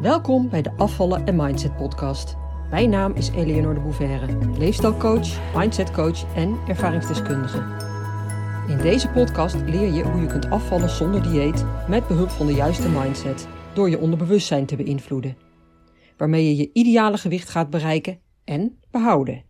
[0.00, 2.36] Welkom bij de Afvallen en Mindset podcast.
[2.70, 7.58] Mijn naam is Eleonore de Bouverre, leefstijlcoach, mindsetcoach en ervaringsdeskundige.
[8.68, 12.52] In deze podcast leer je hoe je kunt afvallen zonder dieet met behulp van de
[12.52, 15.36] juiste mindset door je onderbewustzijn te beïnvloeden,
[16.16, 19.44] waarmee je je ideale gewicht gaat bereiken en behouden.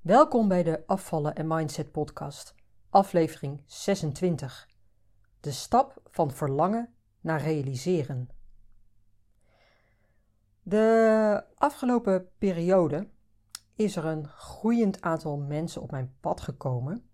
[0.00, 2.54] Welkom bij de Afvallen en Mindset podcast,
[2.90, 4.68] aflevering 26.
[5.40, 8.36] De stap van verlangen naar realiseren.
[10.68, 13.08] De afgelopen periode
[13.74, 17.08] is er een groeiend aantal mensen op mijn pad gekomen.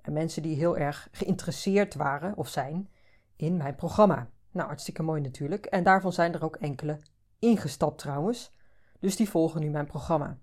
[0.00, 2.90] En mensen die heel erg geïnteresseerd waren of zijn
[3.36, 4.30] in mijn programma.
[4.50, 5.66] Nou, hartstikke mooi natuurlijk.
[5.66, 6.98] En daarvan zijn er ook enkele
[7.38, 8.52] ingestapt trouwens.
[8.98, 10.38] Dus die volgen nu mijn programma.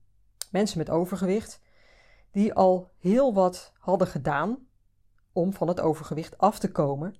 [0.52, 1.62] Mensen met overgewicht
[2.32, 4.68] die al heel wat hadden gedaan
[5.32, 7.16] om van het overgewicht af te komen,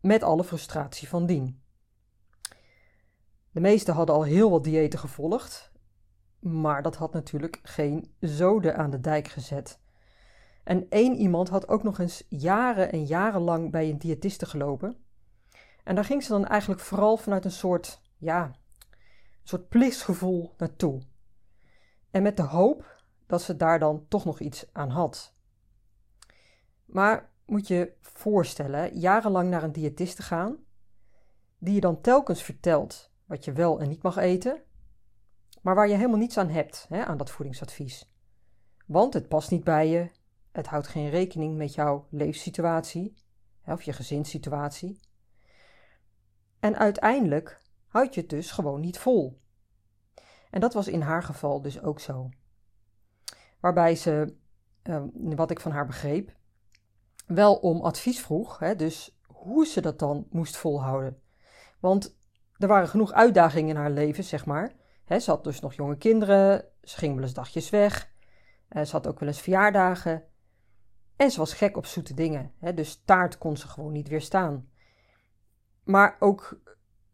[0.00, 1.62] met alle frustratie van dien.
[3.58, 5.72] De meesten hadden al heel wat diëten gevolgd,
[6.38, 9.80] maar dat had natuurlijk geen zoden aan de dijk gezet.
[10.64, 14.96] En één iemand had ook nog eens jaren en jaren lang bij een diëtiste gelopen.
[15.84, 18.54] En daar ging ze dan eigenlijk vooral vanuit een soort, ja, een
[19.42, 21.02] soort plichtsgevoel naartoe.
[22.10, 25.34] En met de hoop dat ze daar dan toch nog iets aan had.
[26.84, 30.56] Maar moet je voorstellen, jarenlang naar een diëtiste gaan,
[31.58, 34.62] die je dan telkens vertelt wat je wel en niet mag eten,
[35.62, 38.12] maar waar je helemaal niets aan hebt, hè, aan dat voedingsadvies.
[38.86, 40.10] Want het past niet bij je,
[40.52, 43.16] het houdt geen rekening met jouw leefsituatie
[43.60, 45.00] hè, of je gezinssituatie.
[46.60, 49.40] En uiteindelijk houd je het dus gewoon niet vol.
[50.50, 52.28] En dat was in haar geval dus ook zo.
[53.60, 54.36] Waarbij ze,
[54.82, 56.36] ehm, wat ik van haar begreep,
[57.26, 61.22] wel om advies vroeg, hè, dus hoe ze dat dan moest volhouden.
[61.80, 62.17] Want
[62.58, 64.72] er waren genoeg uitdagingen in haar leven, zeg maar.
[65.06, 68.10] ze had dus nog jonge kinderen, ze ging wel eens dagjes weg,
[68.70, 70.24] uh, ze had ook wel eens verjaardagen.
[71.16, 74.68] En ze was gek op zoete dingen, dus taart kon ze gewoon niet weerstaan.
[75.84, 76.60] Maar ook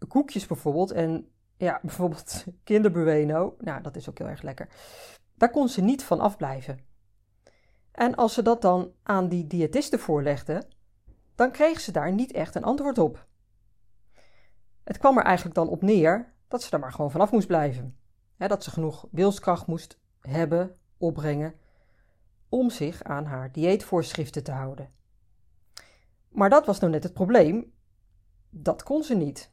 [0.09, 4.69] koekjes bijvoorbeeld en ja, bijvoorbeeld kinderbueno, nou dat is ook heel erg lekker.
[5.35, 6.79] Daar kon ze niet van afblijven.
[7.93, 10.63] En als ze dat dan aan die diëtiste voorlegde,
[11.35, 13.27] dan kreeg ze daar niet echt een antwoord op.
[14.85, 17.99] Het kwam er eigenlijk dan op neer dat ze er maar gewoon vanaf moest blijven.
[18.37, 21.55] dat ze genoeg wilskracht moest hebben, opbrengen,
[22.49, 24.93] om zich aan haar dieetvoorschriften te houden.
[26.29, 27.73] Maar dat was nou net het probleem.
[28.51, 29.51] Dat kon ze niet.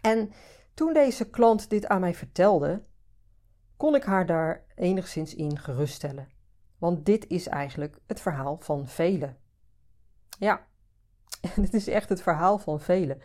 [0.00, 0.32] En
[0.74, 2.84] toen deze klant dit aan mij vertelde,
[3.76, 6.28] kon ik haar daar enigszins in geruststellen.
[6.78, 9.36] Want dit is eigenlijk het verhaal van velen.
[10.38, 10.66] Ja,
[11.56, 13.20] dit is echt het verhaal van velen.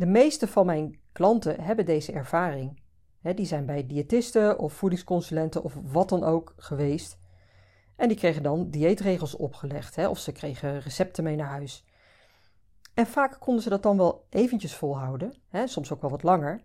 [0.00, 2.82] De meeste van mijn klanten hebben deze ervaring.
[3.22, 7.18] die zijn bij diëtisten of voedingsconsulenten of wat dan ook geweest.
[7.96, 11.84] En die kregen dan dieetregels opgelegd of ze kregen recepten mee naar huis.
[12.94, 15.34] En vaak konden ze dat dan wel eventjes volhouden,
[15.64, 16.62] soms ook wel wat langer.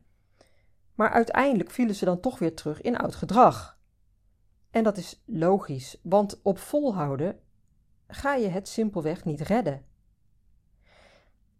[0.93, 3.79] Maar uiteindelijk vielen ze dan toch weer terug in oud gedrag.
[4.71, 7.39] En dat is logisch, want op volhouden
[8.07, 9.85] ga je het simpelweg niet redden.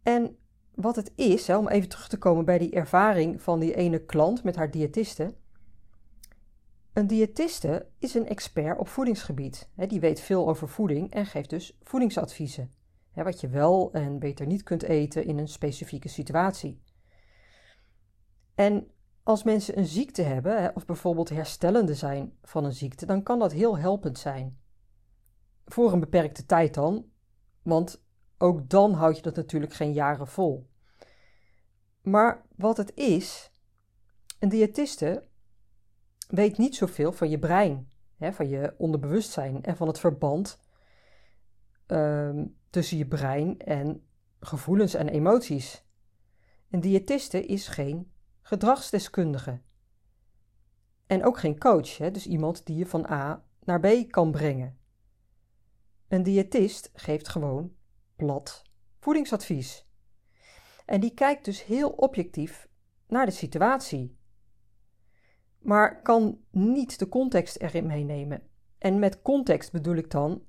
[0.03, 0.38] En
[0.75, 4.00] wat het is, hè, om even terug te komen bij die ervaring van die ene
[4.00, 5.34] klant met haar diëtiste.
[6.94, 9.69] Een diëtiste is een expert op voedingsgebied.
[9.75, 12.72] Hè, die weet veel over voeding en geeft dus voedingsadviezen.
[13.12, 16.81] Hè, wat je wel en beter niet kunt eten in een specifieke situatie.
[18.56, 18.88] En
[19.24, 23.52] als mensen een ziekte hebben, of bijvoorbeeld herstellende zijn van een ziekte, dan kan dat
[23.52, 24.59] heel helpend zijn.
[25.66, 27.06] Voor een beperkte tijd dan,
[27.62, 28.04] want
[28.38, 30.69] ook dan houd je dat natuurlijk geen jaren vol.
[32.01, 33.51] Maar wat het is,
[34.40, 35.28] een diëtiste
[36.28, 40.59] weet niet zoveel van je brein, hè, van je onderbewustzijn en van het verband
[41.85, 44.07] ehm, tussen je brein en
[44.40, 45.83] gevoelens en emoties.
[46.69, 48.12] Een diëtiste is geen
[48.42, 49.62] gedragsdeskundige.
[51.07, 54.77] En ook geen coach, hè, dus iemand die je van A naar B kan brengen.
[56.07, 57.75] Een diëtist geeft gewoon
[58.15, 58.63] plat
[59.00, 59.88] voedingsadvies.
[60.85, 62.67] En die kijkt dus heel objectief
[63.07, 64.17] naar de situatie,
[65.59, 68.41] maar kan niet de context erin meenemen.
[68.77, 70.44] En met context bedoel ik dan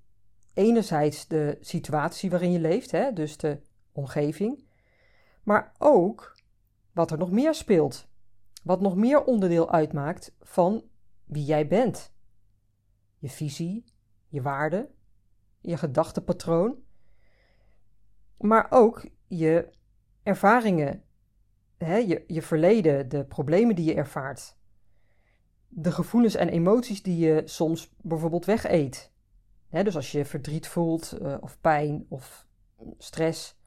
[0.54, 3.60] enerzijds de situatie waarin je leeft, hè, dus de
[3.92, 4.64] omgeving,
[5.42, 6.36] maar ook
[6.92, 8.08] wat er nog meer speelt,
[8.62, 10.84] wat nog meer onderdeel uitmaakt van
[11.24, 12.12] wie jij bent.
[13.18, 13.84] Je visie,
[14.28, 14.90] je waarde,
[15.60, 16.84] je gedachtepatroon
[18.38, 19.68] maar ook je
[20.22, 21.02] ervaringen
[21.78, 24.56] hè, je, je verleden, de problemen die je ervaart,
[25.68, 29.12] de gevoelens en emoties die je soms bijvoorbeeld wegeet.
[29.68, 32.46] Hè, dus als je verdriet voelt, uh, of pijn of
[32.98, 33.60] stress.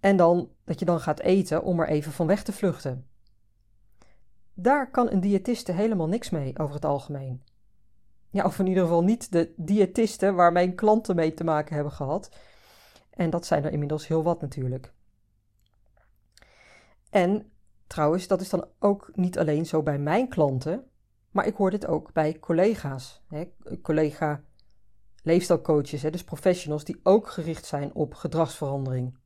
[0.00, 3.06] En dan dat je dan gaat eten om er even van weg te vluchten.
[4.54, 7.42] Daar kan een diëtiste helemaal niks mee over het algemeen.
[8.30, 11.92] Ja, of in ieder geval niet de diëtisten waar mijn klanten mee te maken hebben
[11.92, 12.36] gehad.
[13.14, 14.92] En dat zijn er inmiddels heel wat natuurlijk.
[17.10, 17.50] En
[17.86, 20.84] trouwens, dat is dan ook niet alleen zo bij mijn klanten,
[21.30, 23.22] maar ik hoor dit ook bij collega's.
[23.28, 23.50] Hè,
[23.82, 24.42] collega
[25.22, 29.18] leefstijlcoaches, hè, dus professionals die ook gericht zijn op gedragsverandering.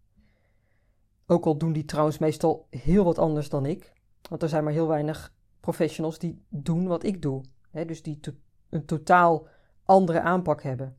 [1.26, 3.93] Ook al doen die trouwens meestal heel wat anders dan ik.
[4.29, 7.44] Want er zijn maar heel weinig professionals die doen wat ik doe.
[7.70, 8.20] Hè, dus die
[8.69, 9.46] een totaal
[9.85, 10.96] andere aanpak hebben.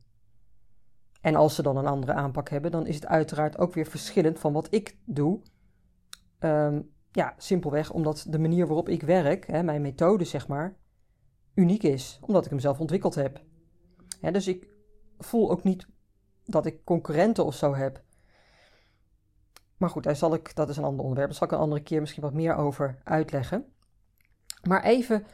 [1.20, 4.38] En als ze dan een andere aanpak hebben, dan is het uiteraard ook weer verschillend
[4.38, 5.40] van wat ik doe.
[6.40, 10.76] Um, ja, simpelweg omdat de manier waarop ik werk, hè, mijn methode zeg maar,
[11.54, 12.18] uniek is.
[12.20, 13.42] Omdat ik hem zelf ontwikkeld heb.
[14.20, 14.68] dus ik
[15.18, 15.86] voel ook niet
[16.44, 18.02] dat ik concurrenten of zo heb.
[19.76, 21.28] Maar goed, daar zal ik, dat is een ander onderwerp.
[21.28, 23.72] Daar zal ik een andere keer misschien wat meer over uitleggen.
[24.68, 25.26] Maar even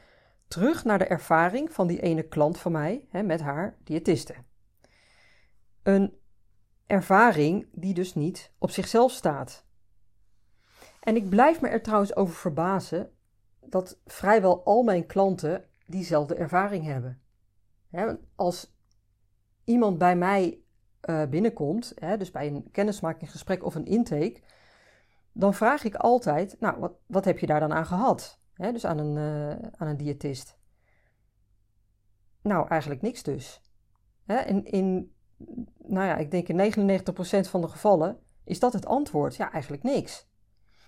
[0.49, 4.35] terug naar de ervaring van die ene klant van mij hè, met haar diëtiste.
[5.87, 6.19] Een
[6.87, 9.67] ervaring die dus niet op zichzelf staat.
[11.01, 13.11] En ik blijf me er trouwens over verbazen
[13.61, 17.21] dat vrijwel al mijn klanten diezelfde ervaring hebben.
[18.35, 18.77] als
[19.65, 20.61] iemand bij mij
[21.03, 24.41] uh, binnenkomt, dus bij een kennismakingsgesprek of een intake,
[25.33, 28.41] dan vraag ik altijd: Nou, wat, wat heb je daar dan aan gehad?
[28.55, 30.59] dus aan een, uh, aan een diëtist.
[32.43, 33.63] Nou, eigenlijk niks dus.
[34.27, 35.16] in, in,
[35.79, 36.73] nou ja, ik denk in
[37.47, 39.37] 99% van de gevallen is dat het antwoord.
[39.37, 40.29] Ja, eigenlijk niks.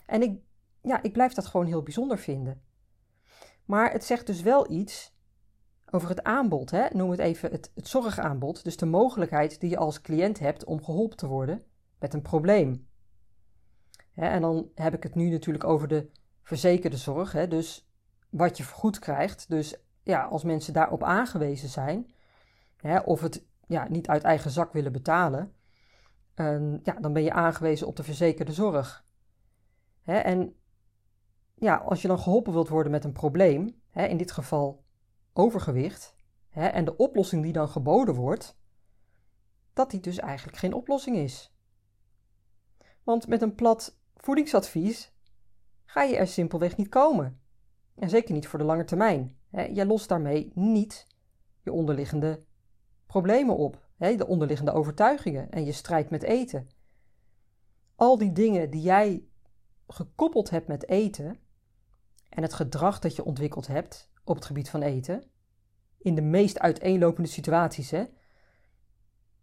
[0.06, 0.40] En ik,
[0.82, 2.62] ja, ik blijf dat gewoon heel bijzonder vinden.
[3.64, 5.16] Maar het zegt dus wel iets
[5.90, 6.70] over het aanbod.
[6.70, 6.86] Hè?
[6.92, 8.64] Noem het even het, zorgaanbod.
[8.64, 11.64] Dus de mogelijkheid die je als cliënt hebt om geholpen te worden
[11.98, 12.88] met een probleem.
[14.14, 16.10] En dan heb ik het nu natuurlijk over de
[16.42, 17.32] verzekerde zorg.
[17.32, 17.48] Hè?
[17.48, 17.88] Dus
[18.30, 19.48] wat je vergoed krijgt.
[19.48, 22.10] Dus ja, als mensen daarop aangewezen zijn,
[22.76, 25.52] hè, of het ja, niet uit eigen zak willen betalen,
[26.82, 29.06] ja, dan ben je aangewezen op de verzekerde zorg.
[30.02, 30.56] Hè, en
[31.54, 34.84] ja, als je dan geholpen wilt worden met een probleem, hè, in dit geval
[35.32, 36.14] overgewicht,
[36.48, 38.58] hè, en de oplossing die dan geboden wordt,
[39.72, 41.54] dat die dus eigenlijk geen oplossing is.
[43.02, 45.12] Want met een plat voedingsadvies
[45.84, 47.40] ga je er simpelweg niet komen.
[47.94, 49.36] En zeker niet voor de lange termijn.
[49.50, 51.06] Jij lost daarmee niet
[51.62, 52.44] je onderliggende
[53.08, 56.68] problemen op, de onderliggende overtuigingen en je strijd met eten.
[57.94, 59.24] Al die dingen die jij
[59.88, 61.38] gekoppeld hebt met eten
[62.28, 65.22] en het gedrag dat je ontwikkeld hebt op het gebied van eten,
[65.98, 68.04] in de meest uiteenlopende situaties, hè,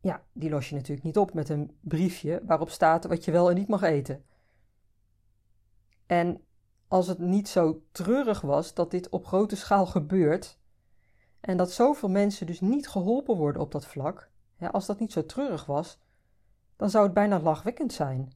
[0.02, 3.50] ja, die los je natuurlijk niet op met een briefje waarop staat wat je wel
[3.50, 4.26] en niet mag eten.
[6.06, 6.42] En
[6.88, 10.60] als het niet zo treurig was dat dit op grote schaal gebeurt
[11.46, 14.30] en dat zoveel mensen dus niet geholpen worden op dat vlak,
[14.72, 16.00] als dat niet zo treurig was,
[16.76, 18.34] dan zou het bijna lachwekkend zijn.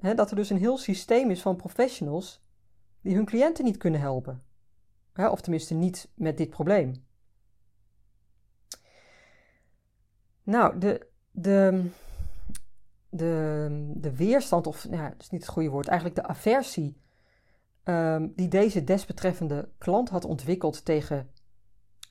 [0.16, 2.42] dat er dus een heel systeem is van professionals
[3.00, 4.42] die hun cliënten niet kunnen helpen.
[5.14, 7.06] of tenminste niet met dit probleem.
[10.42, 11.90] Nou, de, de,
[13.08, 17.00] de, de weerstand, of ja, dat is niet het goede woord, eigenlijk de aversie
[17.84, 21.30] um, die deze desbetreffende klant had ontwikkeld tegen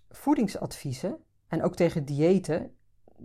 [0.09, 2.75] voedingsadviezen en ook tegen diëten,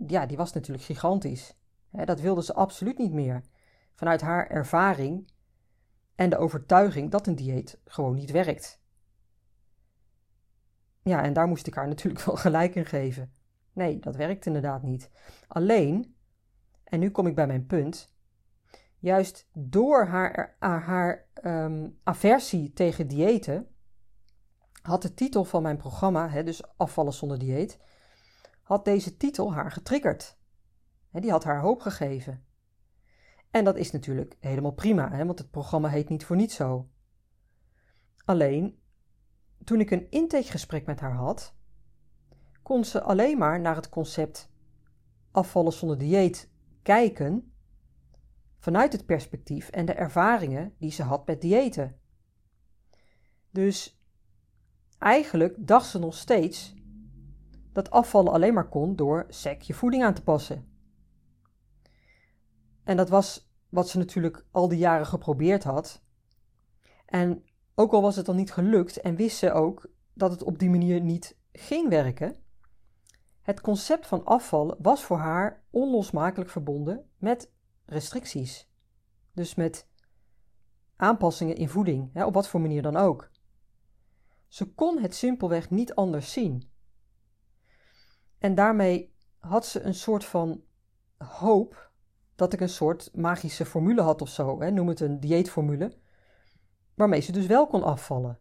[0.07, 1.57] ja, die was natuurlijk gigantisch.
[1.91, 3.41] dat wilde ze absoluut niet meer
[3.95, 5.31] vanuit haar ervaring
[6.15, 8.81] en de overtuiging dat een dieet gewoon niet werkt.
[11.01, 13.33] Ja, en daar moest ik haar natuurlijk wel gelijk in geven.
[13.73, 15.11] Nee, dat werkt inderdaad niet.
[15.47, 16.15] Alleen,
[16.83, 18.13] en nu kom ik bij mijn punt,
[18.99, 23.67] juist door haar, haar um, aversie tegen diëten,
[24.83, 27.79] had de titel van mijn programma, hè, dus afvallen zonder dieet,
[28.61, 30.37] had deze titel haar getriggerd.
[31.09, 32.45] Hè, die had haar hoop gegeven.
[33.51, 36.89] En dat is natuurlijk helemaal prima, hè, want het programma heet niet voor niets zo.
[38.25, 38.79] Alleen,
[39.63, 41.55] toen ik een intakegesprek met haar had,
[42.61, 44.51] kon ze alleen maar naar het concept
[45.31, 47.53] afvallen zonder dieet kijken
[48.59, 51.99] vanuit het perspectief en de ervaringen die ze had met diëten.
[53.49, 54.02] Dus
[55.03, 56.75] eigenlijk dacht ze nog steeds
[57.71, 60.67] dat afvallen alleen maar kon door sec je voeding aan te passen.
[62.83, 66.01] En dat was wat ze natuurlijk al die jaren geprobeerd had.
[67.05, 67.43] En
[67.75, 70.69] ook al was het dan niet gelukt en wist ze ook dat het op die
[70.69, 72.35] manier niet ging werken,
[73.41, 77.51] het concept van afvallen was voor haar onlosmakelijk verbonden met
[77.85, 78.69] restricties.
[79.33, 79.87] Dus met
[80.95, 83.31] aanpassingen in voeding, hè, op wat voor manier dan ook.
[84.53, 86.69] Ze kon het simpelweg niet anders zien.
[88.37, 90.63] En daarmee had ze een soort van
[91.17, 91.91] hoop
[92.35, 95.97] dat ik een soort magische formule had of zo, hè, noem het een dieetformule,
[96.93, 98.39] waarmee ze dus wel kon afvallen.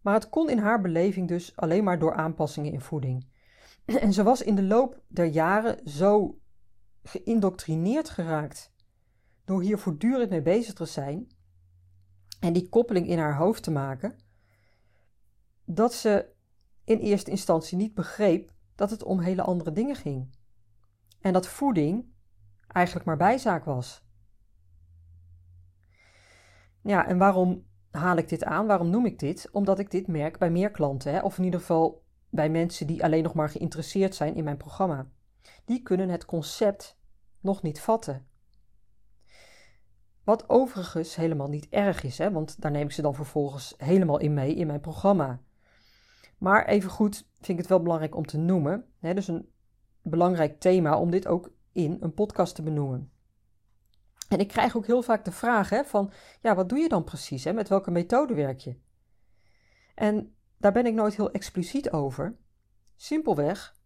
[0.00, 3.26] Maar het kon in haar beleving dus alleen maar door aanpassingen in voeding.
[3.84, 6.40] En ze was in de loop der jaren zo
[7.02, 8.72] geïndoctrineerd geraakt
[9.44, 11.38] door hier voortdurend mee bezig te zijn
[12.40, 14.18] en die koppeling in haar hoofd te maken,
[15.64, 16.28] dat ze
[16.84, 20.34] in eerste instantie niet begreep dat het om hele andere dingen ging.
[21.20, 22.12] En dat voeding
[22.66, 24.04] eigenlijk maar bijzaak was.
[26.82, 28.66] Ja, en waarom haal ik dit aan?
[28.66, 29.48] Waarom noem ik dit?
[29.52, 31.20] Omdat ik dit merk bij meer klanten, hè?
[31.20, 35.06] of in ieder geval bij mensen die alleen nog maar geïnteresseerd zijn in mijn programma.
[35.64, 36.98] Die kunnen het concept
[37.40, 38.26] nog niet vatten.
[40.30, 42.30] Wat overigens helemaal niet erg is, hè?
[42.30, 45.40] want daar neem ik ze dan vervolgens helemaal in mee in mijn programma.
[46.38, 48.84] Maar evengoed vind ik het wel belangrijk om te noemen.
[48.98, 49.14] Hè?
[49.14, 49.48] Dus een
[50.02, 53.10] belangrijk thema om dit ook in een podcast te benoemen.
[54.28, 57.04] En ik krijg ook heel vaak de vraag hè, van, ja, wat doe je dan
[57.04, 57.44] precies?
[57.44, 57.52] Hè?
[57.52, 58.76] Met welke methode werk je?
[59.94, 62.36] En daar ben ik nooit heel expliciet over.
[62.96, 63.76] Simpelweg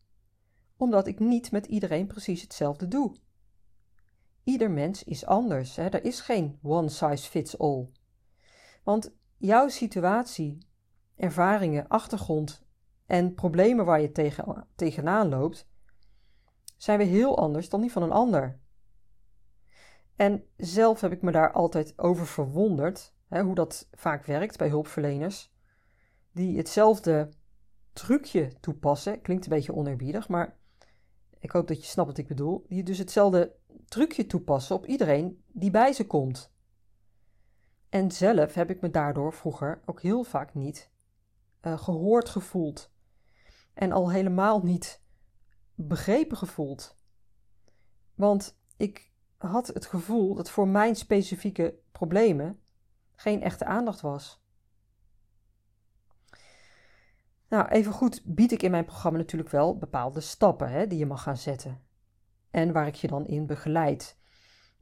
[0.76, 3.14] omdat ik niet met iedereen precies hetzelfde doe.
[4.44, 5.76] Ieder mens is anders.
[5.76, 5.88] Hè?
[5.88, 7.88] Er is geen one size fits all.
[8.82, 10.58] Want jouw situatie,
[11.16, 12.62] ervaringen, achtergrond
[13.06, 15.68] en problemen waar je tegen, tegenaan loopt,
[16.76, 18.60] zijn weer heel anders dan die van een ander.
[20.16, 24.68] En zelf heb ik me daar altijd over verwonderd, hè, hoe dat vaak werkt bij
[24.68, 25.52] hulpverleners,
[26.32, 27.28] die hetzelfde
[27.92, 29.20] trucje toepassen.
[29.20, 30.56] Klinkt een beetje oneerbiedig, maar
[31.38, 32.64] ik hoop dat je snapt wat ik bedoel.
[32.68, 33.56] Die dus hetzelfde
[33.94, 36.52] trucje toepassen op iedereen die bij ze komt.
[37.88, 40.90] En zelf heb ik me daardoor vroeger ook heel vaak niet
[41.62, 42.92] uh, gehoord gevoeld.
[43.74, 45.02] En al helemaal niet
[45.74, 46.96] begrepen gevoeld.
[48.14, 52.60] Want ik had het gevoel dat voor mijn specifieke problemen
[53.12, 54.44] geen echte aandacht was.
[57.48, 61.06] Nou, even goed bied ik in mijn programma natuurlijk wel bepaalde stappen hè, die je
[61.06, 61.92] mag gaan zetten.
[62.54, 64.18] En waar ik je dan in begeleid.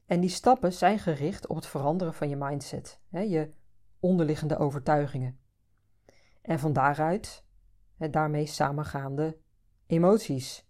[0.05, 3.53] En die stappen zijn gericht op het veranderen van je mindset, hè, je
[3.99, 5.39] onderliggende overtuigingen.
[6.41, 7.45] En van daaruit
[7.97, 9.37] hè, daarmee samengaande
[9.85, 10.67] emoties.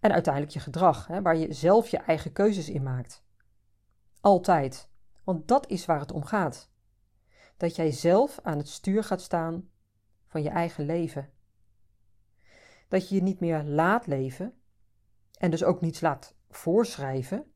[0.00, 3.24] En uiteindelijk je gedrag, hè, waar je zelf je eigen keuzes in maakt.
[4.20, 4.90] Altijd.
[5.24, 6.72] Want dat is waar het om gaat.
[7.56, 9.70] Dat jij zelf aan het stuur gaat staan
[10.26, 11.32] van je eigen leven.
[12.88, 14.59] Dat je je niet meer laat leven
[15.40, 17.52] en dus ook niets laat voorschrijven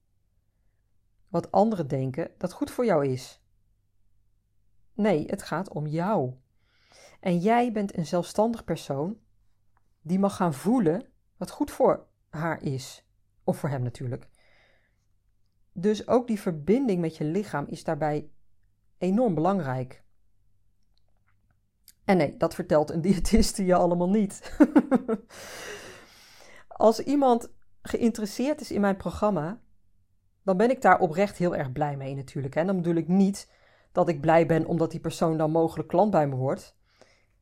[1.29, 3.43] wat anderen denken dat goed voor jou is.
[4.95, 6.35] Nee, het gaat om jou.
[7.21, 9.19] En jij bent een zelfstandig persoon
[10.00, 13.07] die mag gaan voelen wat goed voor haar is.
[13.45, 14.29] Of voor hem natuurlijk.
[15.73, 18.31] Dus ook die verbinding met je lichaam is daarbij
[18.99, 20.05] enorm belangrijk.
[22.05, 24.57] En nee, dat vertelt een diëtiste je allemaal niet.
[26.69, 27.53] Als iemand
[27.88, 29.61] geïnteresseerd is in mijn programma,
[30.43, 32.55] dan ben ik daar oprecht heel erg blij mee natuurlijk.
[32.55, 33.53] En dan bedoel ik niet
[33.93, 36.76] dat ik blij ben omdat die persoon dan mogelijk klant bij me wordt.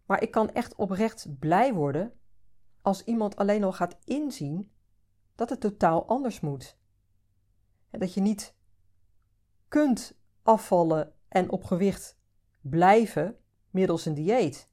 [0.07, 2.13] Maar ik kan echt oprecht blij worden
[2.81, 4.73] als iemand alleen al gaat inzien
[5.35, 6.79] dat het totaal anders moet.
[7.91, 8.55] En dat je niet
[9.69, 12.19] kunt afvallen en op gewicht
[12.61, 13.37] blijven
[13.71, 14.71] middels een dieet.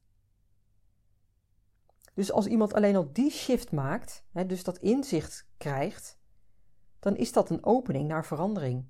[2.20, 6.20] Dus als iemand alleen al die shift maakt, hè, dus dat inzicht krijgt,
[7.00, 8.86] dan is dat een opening naar verandering.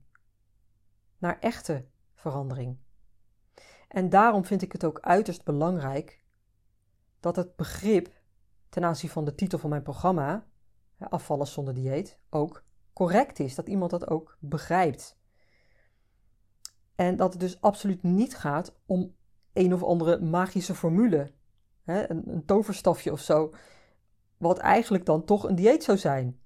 [1.18, 2.78] Naar echte verandering.
[3.88, 6.24] En daarom vind ik het ook uiterst belangrijk
[7.20, 8.22] dat het begrip
[8.70, 10.48] ten aanzien van de titel van mijn programma,
[11.00, 13.56] afvallen zonder dieet, ook correct is.
[13.56, 15.20] Dat iemand dat ook begrijpt.
[16.96, 19.16] En dat het dus absoluut niet gaat om
[19.54, 21.38] een of andere magische formule,
[21.90, 23.54] hè, een, een toverstafje of zo,
[24.38, 26.40] wat eigenlijk dan toch een dieet zou zijn.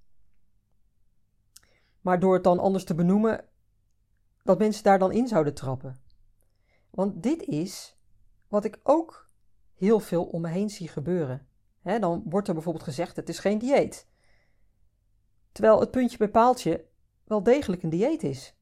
[2.01, 3.45] Maar door het dan anders te benoemen,
[4.43, 6.01] dat mensen daar dan in zouden trappen.
[6.89, 7.97] Want dit is
[8.47, 9.29] wat ik ook
[9.73, 11.47] heel veel om me heen zie gebeuren.
[11.81, 14.07] dan wordt er bijvoorbeeld gezegd: het is geen dieet.
[15.51, 16.85] Terwijl het puntje bij paaltje,
[17.23, 18.55] wel degelijk een dieet is.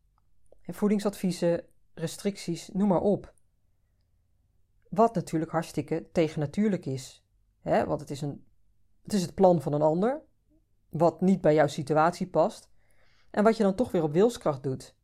[0.68, 3.34] Voedingsadviezen, restricties, noem maar op.
[4.92, 7.26] Wat natuurlijk hartstikke tegennatuurlijk is.
[7.62, 7.86] Hè?
[7.86, 8.46] Want het is, een,
[9.04, 10.22] het is het plan van een ander,
[10.90, 12.70] wat niet bij jouw situatie past.
[13.30, 14.96] En wat je dan toch weer op wilskracht doet.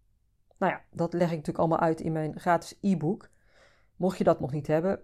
[0.57, 3.29] Nou ja, dat leg ik natuurlijk allemaal uit in mijn gratis e-book.
[3.95, 5.01] Mocht je dat nog niet hebben,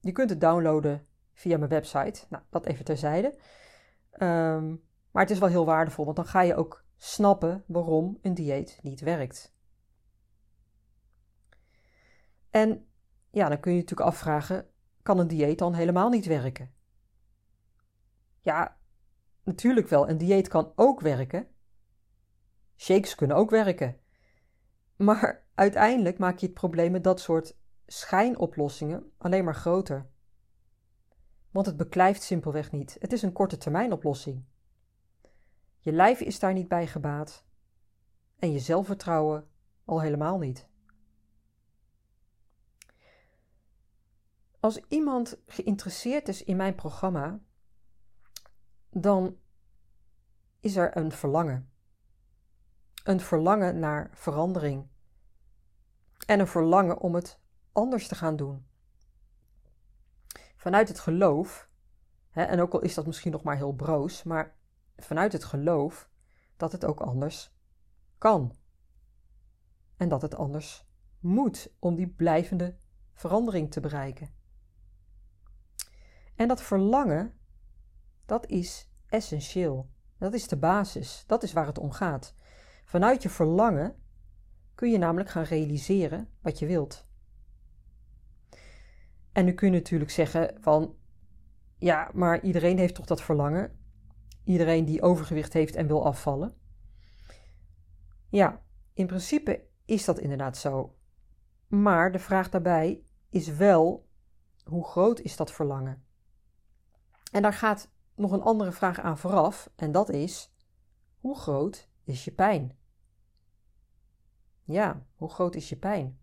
[0.00, 2.24] je kunt het downloaden via mijn website.
[2.28, 3.34] Nou, dat even terzijde.
[4.22, 8.34] Um, maar het is wel heel waardevol, want dan ga je ook snappen waarom een
[8.34, 9.54] dieet niet werkt.
[12.50, 12.89] En
[13.30, 14.66] ja, dan kun je je natuurlijk afvragen:
[15.02, 16.72] kan een dieet dan helemaal niet werken?
[18.40, 18.76] Ja,
[19.44, 20.08] natuurlijk wel.
[20.08, 21.48] Een dieet kan ook werken.
[22.76, 23.96] Shakes kunnen ook werken.
[24.96, 27.56] Maar uiteindelijk maak je het probleem met dat soort
[27.86, 30.10] schijnoplossingen alleen maar groter.
[31.50, 32.96] Want het beklijft simpelweg niet.
[33.00, 34.44] Het is een korte termijn oplossing.
[35.78, 37.44] Je lijf is daar niet bij gebaat.
[38.38, 39.48] En je zelfvertrouwen
[39.84, 40.69] al helemaal niet.
[44.60, 47.40] Als iemand geïnteresseerd is in mijn programma,
[48.90, 49.36] dan
[50.60, 51.70] is er een verlangen.
[53.04, 54.88] Een verlangen naar verandering.
[56.26, 57.40] En een verlangen om het
[57.72, 58.66] anders te gaan doen.
[60.56, 61.68] Vanuit het geloof,
[62.30, 64.56] hè, en ook al is dat misschien nog maar heel broos, maar
[64.96, 66.10] vanuit het geloof
[66.56, 67.54] dat het ook anders
[68.18, 68.56] kan.
[69.96, 70.86] En dat het anders
[71.18, 72.78] moet om die blijvende
[73.14, 74.39] verandering te bereiken.
[76.40, 77.32] En dat verlangen,
[78.26, 79.90] dat is essentieel.
[80.18, 81.24] Dat is de basis.
[81.26, 82.34] Dat is waar het om gaat.
[82.84, 83.96] Vanuit je verlangen
[84.74, 87.06] kun je namelijk gaan realiseren wat je wilt.
[89.32, 90.96] En nu kun je natuurlijk zeggen van
[91.78, 93.78] ja, maar iedereen heeft toch dat verlangen?
[94.44, 96.54] Iedereen die overgewicht heeft en wil afvallen?
[98.28, 100.96] Ja, in principe is dat inderdaad zo.
[101.66, 104.08] Maar de vraag daarbij is wel
[104.64, 106.08] hoe groot is dat verlangen?
[107.30, 110.54] En daar gaat nog een andere vraag aan vooraf en dat is
[111.20, 112.78] hoe groot is je pijn?
[114.64, 116.20] Ja, hoe groot is je pijn?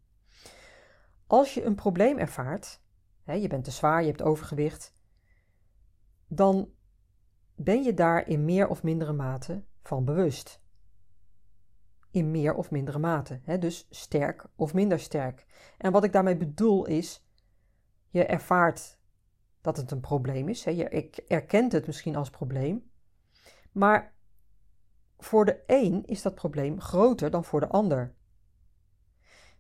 [1.28, 2.82] Als je een probleem ervaart,
[3.24, 4.96] hè, je bent te zwaar, je hebt overgewicht,
[6.28, 6.72] dan
[7.56, 10.62] ben je daar in meer of mindere mate van bewust.
[12.12, 15.46] In meer of mindere mate, hè, dus sterk of minder sterk.
[15.78, 17.28] En wat ik daarmee bedoel is,
[18.10, 18.97] je ervaart
[19.62, 20.66] dat het een probleem is.
[20.66, 20.72] Hè.
[20.72, 22.92] Je erkent het misschien als probleem.
[23.72, 24.16] Maar
[25.18, 28.16] voor de een is dat probleem groter dan voor de ander.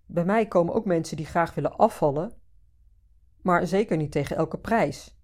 [0.05, 2.33] Bij mij komen ook mensen die graag willen afvallen,
[3.41, 5.19] maar zeker niet tegen elke prijs.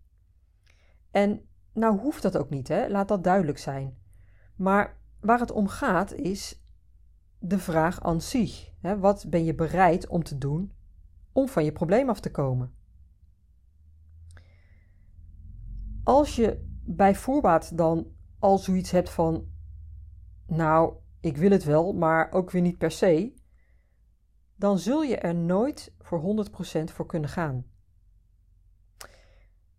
[1.12, 2.88] En nou hoeft dat ook niet, hè?
[2.88, 3.98] laat dat duidelijk zijn.
[4.56, 6.64] Maar waar het om gaat is
[7.40, 8.72] de vraag aan zich.
[8.82, 10.74] Wat ben je bereid om te doen
[11.32, 12.74] om van je probleem af te komen?
[16.04, 18.08] Als je bij voorbaat dan
[18.40, 19.48] al zoiets hebt van,
[20.48, 23.34] nou, ik wil het wel, maar ook weer niet per se,
[24.56, 27.66] dan zul je er nooit voor 100% voor kunnen gaan.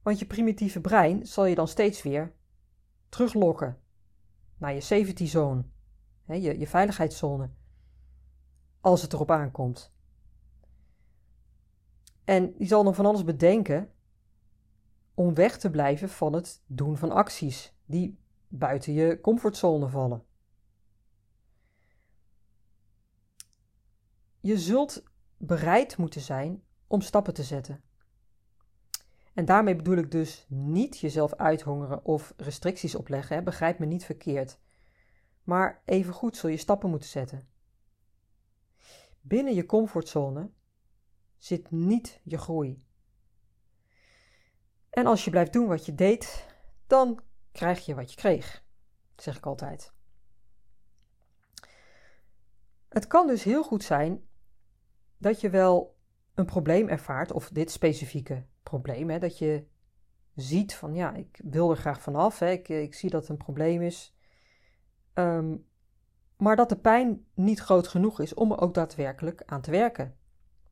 [0.02, 2.32] Want je primitieve brein zal je dan steeds weer
[3.08, 3.78] teruglokken
[4.58, 5.64] naar je safety zone,
[6.24, 7.50] hè, je, je veiligheidszone,
[8.80, 9.92] als het erop aankomt.
[12.24, 13.90] En die zal dan van alles bedenken
[15.14, 20.24] om weg te blijven van het doen van acties die buiten je comfortzone vallen.
[24.40, 25.02] Je zult
[25.36, 27.82] bereid moeten zijn om stappen te zetten.
[29.34, 33.42] En daarmee bedoel ik dus niet jezelf uithongeren of restricties opleggen, hè?
[33.42, 34.58] begrijp me niet verkeerd.
[35.42, 37.48] Maar evengoed zul je stappen moeten zetten.
[39.20, 40.50] Binnen je comfortzone
[41.36, 42.83] zit niet je groei.
[44.94, 46.46] En als je blijft doen wat je deed,
[46.86, 47.20] dan
[47.52, 48.64] krijg je wat je kreeg,
[49.16, 49.92] zeg ik altijd.
[52.88, 54.24] Het kan dus heel goed zijn
[55.18, 55.96] dat je wel
[56.34, 59.66] een probleem ervaart, of dit specifieke probleem, hè, dat je
[60.34, 63.36] ziet van ja, ik wil er graag vanaf, hè, ik, ik zie dat het een
[63.36, 64.16] probleem is,
[65.12, 65.56] ehm,
[66.36, 70.16] maar dat de pijn niet groot genoeg is om er ook daadwerkelijk aan te werken.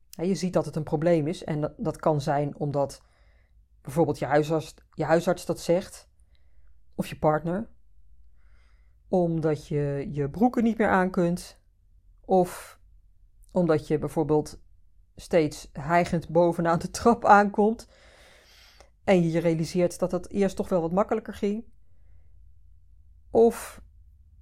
[0.09, 3.03] je ziet dat het een probleem is en dat, dat kan zijn omdat
[3.83, 6.09] bijvoorbeeld je huisarts, je huisarts dat zegt,
[6.95, 7.69] of je partner,
[9.09, 11.61] omdat je je broeken niet meer aan kunt,
[12.21, 12.81] of
[13.51, 14.63] omdat je bijvoorbeeld
[15.17, 17.89] steeds hijgend bovenaan de trap aankomt
[19.05, 21.65] en je je realiseert dat het eerst toch wel wat makkelijker ging.
[23.31, 23.83] Of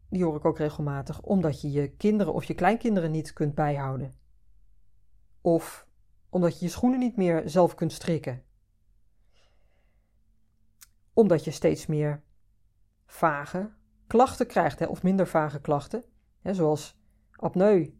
[0.09, 4.13] die hoor ik ook regelmatig, omdat je je kinderen of je kleinkinderen niet kunt bijhouden.
[5.41, 5.87] Of
[6.29, 8.43] omdat je je schoenen niet meer zelf kunt strikken.
[11.13, 12.23] Omdat je steeds meer
[13.07, 13.71] vage
[14.07, 16.05] klachten krijgt, hè, of minder vage klachten,
[16.41, 16.99] hè, zoals
[17.37, 17.95] apneu,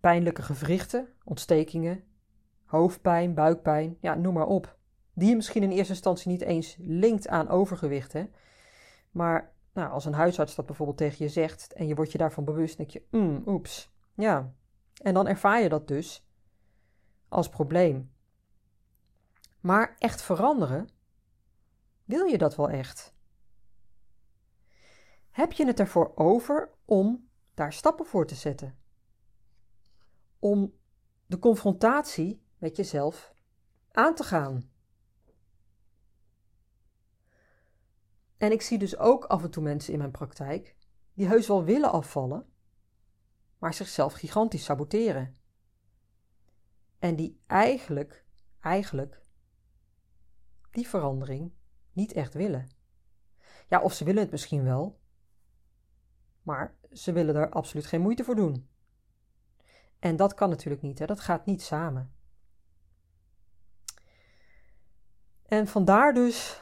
[0.00, 2.04] pijnlijke gewrichten, ontstekingen,
[2.64, 4.76] hoofdpijn, buikpijn, ja, noem maar op.
[5.12, 8.12] Die je misschien in eerste instantie niet eens linkt aan overgewicht.
[8.12, 8.24] Hè?
[9.10, 12.44] Maar nou, als een huisarts dat bijvoorbeeld tegen je zegt en je wordt je daarvan
[12.44, 14.52] bewust, denk je, mm, oeps, ja.
[15.02, 16.26] En dan ervaar je dat dus
[17.28, 18.12] als probleem.
[19.60, 20.88] Maar echt veranderen,
[22.04, 23.14] wil je dat wel echt?
[25.30, 28.78] Heb je het ervoor over om daar stappen voor te zetten?
[30.38, 30.74] Om
[31.26, 33.34] de confrontatie met jezelf
[33.90, 34.70] aan te gaan.
[38.36, 40.76] En ik zie dus ook af en toe mensen in mijn praktijk
[41.14, 42.52] die heus wel willen afvallen,
[43.58, 45.36] maar zichzelf gigantisch saboteren.
[46.98, 48.24] En die eigenlijk,
[48.60, 49.20] eigenlijk,
[50.70, 51.52] die verandering
[51.94, 52.68] niet echt willen.
[53.68, 55.00] Ja, of ze willen het misschien wel,
[56.42, 58.68] maar ze willen er absoluut geen moeite voor doen.
[59.98, 61.06] En dat kan natuurlijk niet, hè?
[61.06, 62.14] dat gaat niet samen.
[65.42, 66.60] En vandaar dus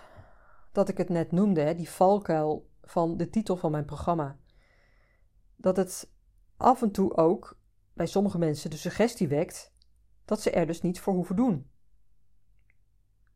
[0.73, 4.39] dat ik het net noemde, hè, die valkuil van de titel van mijn programma.
[5.57, 6.11] Dat het
[6.57, 7.59] af en toe ook
[7.93, 9.73] bij sommige mensen de suggestie wekt
[10.25, 11.71] dat ze er dus niet voor hoeven doen.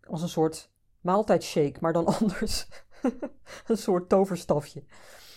[0.00, 0.70] Als een soort
[1.06, 2.68] maaltijdshake, maar dan anders.
[3.66, 4.84] een soort toverstafje.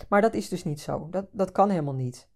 [0.10, 1.10] Maar dat is dus niet zo.
[1.10, 2.30] Dat, dat kan helemaal niet.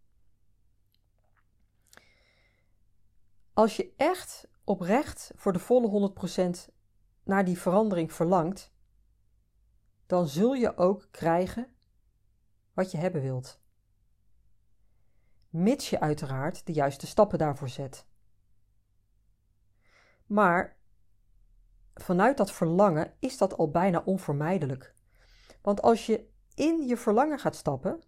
[3.54, 6.14] Als je echt oprecht voor de volle
[6.68, 6.74] 100%
[7.24, 8.72] naar die verandering verlangt,
[10.06, 11.68] dan zul je ook krijgen
[12.74, 13.62] wat je hebben wilt.
[15.50, 18.06] Mits je uiteraard de juiste stappen daarvoor zet.
[20.26, 20.78] Maar
[21.94, 24.94] vanuit dat verlangen is dat al bijna onvermijdelijk.
[25.62, 28.02] Want als je in je verlangen gaat stappen,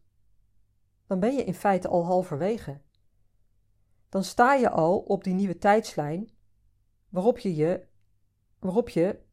[1.07, 2.81] dan ben je in feite al halverwege.
[4.09, 6.29] Dan sta je al op die nieuwe tijdslijn
[7.09, 7.87] waarop je, je,
[8.59, 9.23] waarop je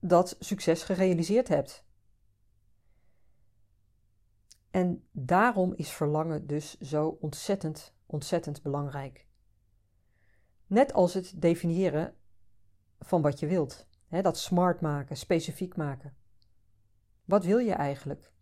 [0.00, 1.86] dat succes gerealiseerd hebt.
[4.70, 9.26] En daarom is verlangen dus zo ontzettend, ontzettend belangrijk.
[10.66, 12.17] Net als het definiëren
[12.98, 13.86] van wat je wilt.
[14.08, 16.16] Dat smart maken, specifiek maken.
[17.24, 18.32] Wat wil je eigenlijk?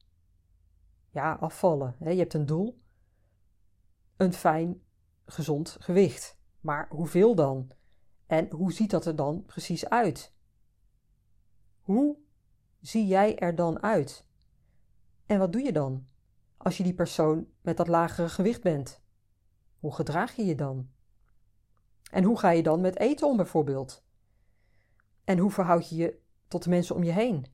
[1.11, 1.97] Ja, afvallen.
[1.99, 2.83] Je hebt een doel.
[4.16, 4.83] Een fijn,
[5.25, 6.38] gezond gewicht.
[6.61, 7.71] Maar hoeveel dan?
[8.27, 10.35] En hoe ziet dat er dan precies uit?
[11.81, 12.16] Hoe
[12.81, 14.27] zie jij er dan uit?
[15.27, 16.07] En wat doe je dan
[16.57, 19.03] als je die persoon met dat lagere gewicht bent?
[19.79, 20.90] Hoe gedraag je je dan?
[22.11, 24.05] En hoe ga je dan met eten om bijvoorbeeld?
[25.27, 27.47] En hoe verhoud je je tot de mensen om je heen?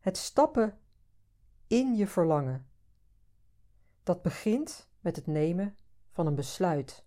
[0.00, 0.78] Het stappen
[1.66, 2.70] in je verlangen.
[4.02, 5.76] Dat begint met het nemen
[6.10, 7.04] van een besluit.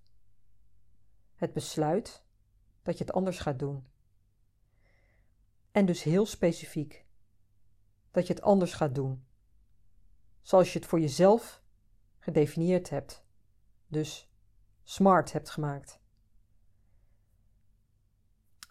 [1.35, 2.23] Het besluit
[2.81, 3.87] dat je het anders gaat doen.
[5.71, 7.05] En dus heel specifiek
[8.11, 9.25] dat je het anders gaat doen.
[10.41, 11.63] Zoals je het voor jezelf
[12.19, 13.25] gedefinieerd hebt.
[13.87, 14.31] Dus
[14.83, 16.03] smart hebt gemaakt.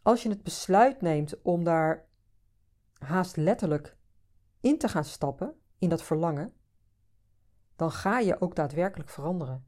[0.05, 2.09] Als je het besluit neemt om daar
[2.99, 3.97] haast letterlijk
[4.61, 6.53] in te gaan stappen, in dat verlangen,
[7.77, 9.67] dan ga je ook daadwerkelijk veranderen.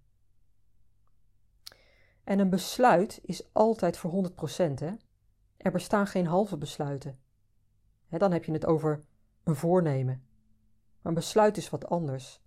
[2.24, 4.34] En een besluit is altijd voor 100%.
[4.56, 4.92] Hè?
[5.56, 7.18] Er bestaan geen halve besluiten.
[8.06, 9.04] Hè, dan heb je het over
[9.44, 10.26] een voornemen.
[11.00, 12.42] Maar een besluit is wat anders.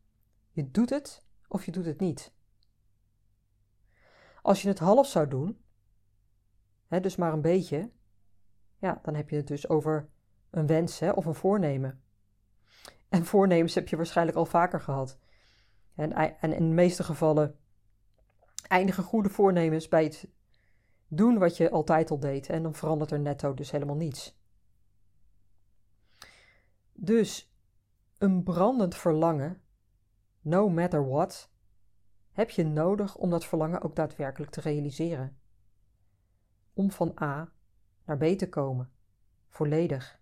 [0.52, 2.34] Je doet het of je doet het niet.
[4.42, 5.64] Als je het half zou doen,
[6.90, 7.90] hè, dus maar een beetje,
[8.78, 10.10] ja, dan heb je het dus over
[10.50, 12.02] een wens hè, of een voornemen.
[13.10, 15.20] En voornemens heb je waarschijnlijk al vaker gehad.
[15.96, 17.56] En, en in de meeste gevallen
[18.68, 20.28] eindigen goede voornemens bij het
[21.08, 22.50] doen wat je altijd al deed.
[22.50, 24.38] En dan verandert er netto dus helemaal niets.
[26.94, 27.54] Dus
[28.18, 29.62] een brandend verlangen,
[30.42, 31.50] no matter what,
[32.32, 35.39] heb je nodig om dat verlangen ook daadwerkelijk te realiseren.
[36.80, 37.52] Om van A
[38.06, 38.92] naar B te komen,
[39.50, 40.20] volledig.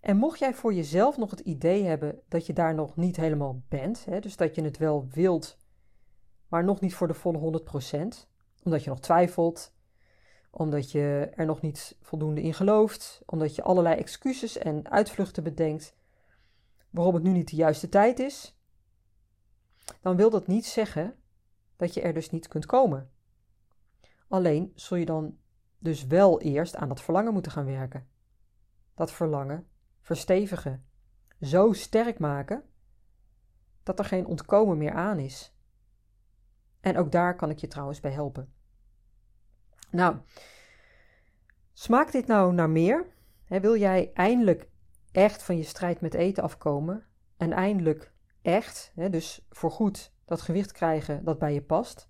[0.00, 3.62] En mocht jij voor jezelf nog het idee hebben dat je daar nog niet helemaal
[3.68, 5.58] bent, hè, dus dat je het wel wilt,
[6.48, 8.28] maar nog niet voor de volle 100%,
[8.62, 9.74] omdat je nog twijfelt,
[10.50, 15.96] omdat je er nog niet voldoende in gelooft, omdat je allerlei excuses en uitvluchten bedenkt
[16.90, 18.58] waarom het nu niet de juiste tijd is,
[20.00, 21.16] dan wil dat niet zeggen
[21.76, 23.14] dat je er dus niet kunt komen.
[24.28, 25.38] Alleen zul je dan
[25.78, 28.08] dus wel eerst aan dat verlangen moeten gaan werken.
[28.94, 29.66] Dat verlangen
[30.00, 30.86] verstevigen,
[31.40, 32.64] zo sterk maken
[33.82, 35.54] dat er geen ontkomen meer aan is.
[36.80, 38.52] En ook daar kan ik je trouwens bij helpen.
[39.90, 40.16] Nou,
[41.72, 43.14] smaakt dit nou naar meer?
[43.46, 44.68] wil jij eindelijk
[45.12, 48.12] echt van je strijd met eten afkomen en eindelijk
[48.42, 52.08] echt, dus voorgoed, dat gewicht krijgen dat bij je past?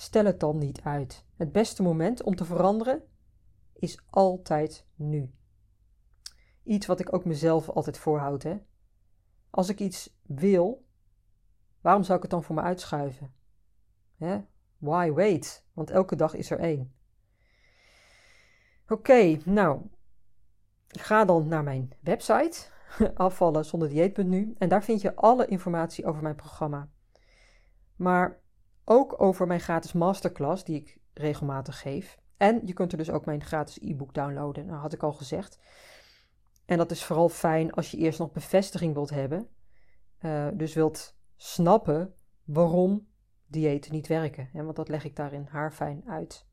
[0.00, 1.24] Stel het dan niet uit.
[1.36, 3.02] Het beste moment om te veranderen
[3.72, 5.34] is altijd nu.
[6.62, 8.42] Iets wat ik ook mezelf altijd voorhoud.
[8.42, 8.56] Hè?
[9.50, 10.86] Als ik iets wil,
[11.80, 13.34] waarom zou ik het dan voor me uitschuiven?
[14.16, 14.40] Hè?
[14.78, 15.66] Why wait?
[15.72, 16.94] Want elke dag is er één.
[18.88, 19.82] Oké, nou,
[20.88, 22.70] ga dan naar mijn website
[23.14, 26.88] afvallen zonder dieet.nu en daar vind je alle informatie over mijn programma.
[27.96, 28.40] Maar
[28.84, 32.18] ook over mijn gratis masterclass die ik regelmatig geef.
[32.36, 34.66] En je kunt er dus ook mijn gratis e-book downloaden.
[34.66, 35.58] Nou, had ik al gezegd.
[36.66, 39.48] En dat is vooral fijn als je eerst nog bevestiging wilt hebben.
[40.20, 42.14] Uh, dus wilt snappen
[42.44, 43.08] waarom
[43.46, 44.48] diëten niet werken.
[44.52, 46.46] Hè, want dat leg ik daarin haarfijn uit.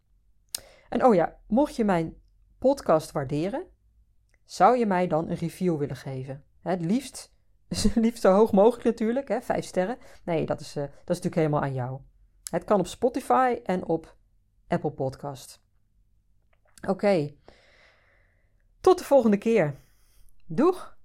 [0.90, 2.16] En oh ja, mocht je mijn
[2.58, 3.68] podcast waarderen,
[4.46, 6.44] zou je mij dan een review willen geven?
[6.62, 7.34] Het liefst,
[7.96, 9.98] liefst zo hoog mogelijk natuurlijk, hè, vijf sterren.
[10.24, 12.00] Nee, dat is, uh, dat is natuurlijk helemaal aan jou.
[12.50, 14.16] Het kan op Spotify en op
[14.68, 15.62] Apple Podcast.
[16.88, 17.34] Oké,
[18.82, 19.76] tot de volgende keer.
[20.46, 20.98] Doeg!